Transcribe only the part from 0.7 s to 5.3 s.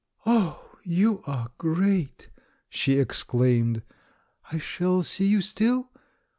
you are great!" she exclaimed. "I shall see